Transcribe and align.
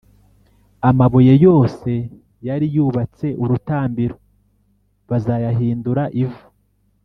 Amabuye 0.89 1.33
yose 1.45 1.91
yari 2.47 2.65
yubatse 2.75 3.27
urutambiro 3.43 4.15
bazayahindura 5.09 6.03
ivu, 6.23 6.45